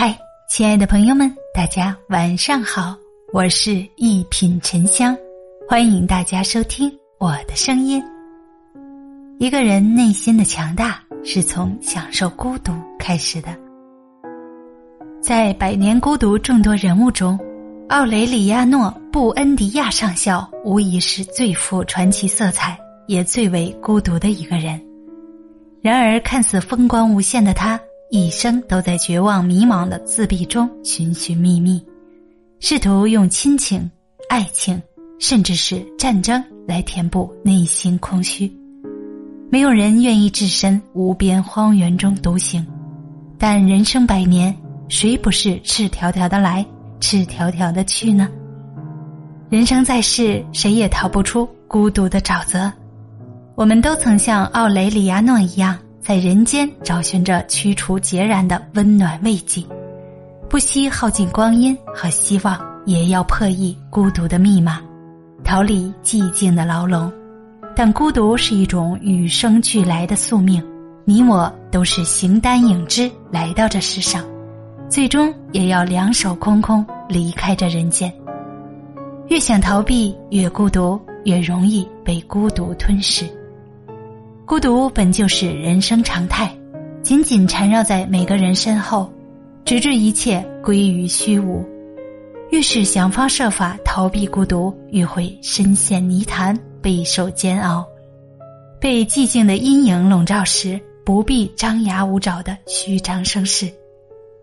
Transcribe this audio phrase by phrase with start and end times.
[0.00, 0.16] 嗨，
[0.48, 2.96] 亲爱的朋友们，大家晚上好，
[3.32, 5.18] 我是一品沉香，
[5.68, 6.88] 欢迎大家收听
[7.18, 8.00] 我的声音。
[9.40, 13.48] 一个人内心的强大，是从享受孤独开始的。
[15.20, 17.36] 在《百年孤独》众多人物中，
[17.88, 22.78] 奥雷里亚诺·布恩迪亚上校无疑是最富传奇色彩，
[23.08, 24.80] 也最为孤独的一个人。
[25.82, 27.80] 然而，看似风光无限的他。
[28.10, 31.84] 一生都在绝望迷茫的自闭中寻寻觅觅，
[32.58, 33.90] 试图用亲情、
[34.30, 34.80] 爱情，
[35.18, 38.50] 甚至是战争来填补内心空虚。
[39.50, 42.66] 没有人愿意置身无边荒原中独行，
[43.38, 44.56] 但人生百年，
[44.88, 46.64] 谁不是赤条条的来，
[47.00, 48.26] 赤条条的去呢？
[49.50, 52.72] 人生在世，谁也逃不出孤独的沼泽。
[53.54, 55.78] 我们都曾像奥雷里亚诺一样。
[56.08, 59.62] 在人间找寻着驱除孑然的温暖慰藉，
[60.48, 64.80] 不惜耗尽光阴和希望，也要破译孤独的密码，
[65.44, 67.12] 逃离寂静的牢笼。
[67.76, 70.64] 但孤独是一种与生俱来的宿命，
[71.04, 74.24] 你我都是形单影只来到这世上，
[74.88, 78.10] 最终也要两手空空离开这人间。
[79.26, 83.26] 越想逃避，越孤独，越容易被孤独吞噬。
[84.48, 86.50] 孤独本就是人生常态，
[87.02, 89.12] 紧紧缠绕在每个人身后，
[89.62, 91.62] 直至一切归于虚无。
[92.48, 97.86] 越是想方设法逃避孤独，越会深陷泥潭，备受煎熬。
[98.80, 103.70] 被寂静的阴影笼罩时，不必张牙舞爪的虚张声势，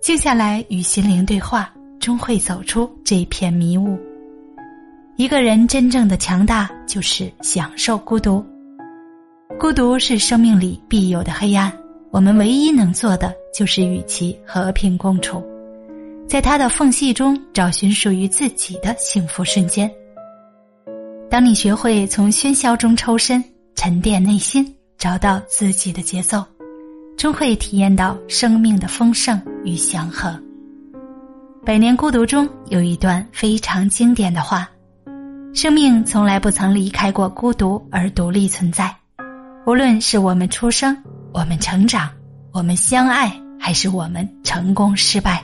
[0.00, 3.96] 静下来与心灵对话，终会走出这片迷雾。
[5.14, 8.44] 一个人真正的强大，就是享受孤独。
[9.58, 11.72] 孤独是生命里必有的黑暗，
[12.10, 15.42] 我们唯一能做的就是与其和平共处，
[16.28, 19.90] 在它的缝隙中找寻属于自己的幸福瞬间。
[21.30, 23.42] 当你学会从喧嚣中抽身，
[23.76, 26.44] 沉淀内心，找到自己的节奏，
[27.16, 30.28] 终会体验到生命的丰盛与祥和。
[31.64, 34.68] 《百年孤独》中有一段非常经典的话
[35.54, 38.92] ：“生命从来不曾离开过孤独而独立存在。”
[39.64, 40.96] 无论是我们出生，
[41.32, 42.10] 我们成长，
[42.50, 45.40] 我们相爱，还是我们成功失败，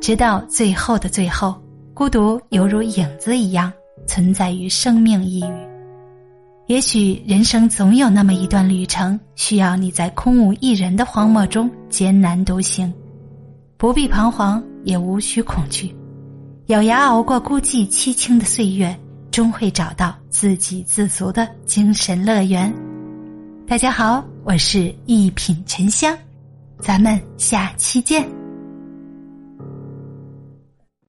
[0.00, 1.54] 直到最后的最后，
[1.92, 3.70] 孤独犹如影子一样
[4.06, 5.48] 存在于生命一隅。
[6.66, 12.90] 也许人生总有那么一段旅程，需要你在空无一人的荒漠中艰难独行，
[13.76, 15.94] 不必彷徨，也无需恐惧，
[16.68, 18.98] 咬牙熬过孤寂凄清的岁月，
[19.30, 22.72] 终会找到自给自足的精神乐园。
[23.68, 26.16] 大家好，我是一品沉香，
[26.78, 28.45] 咱们下期见。